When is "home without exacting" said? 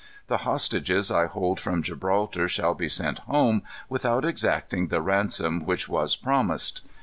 3.19-4.87